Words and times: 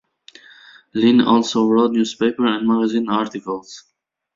Linn 0.95 1.21
also 1.21 1.67
wrote 1.69 1.91
newspaper 1.91 2.47
and 2.47 2.67
magazine 2.67 3.07
articles. 3.07 3.83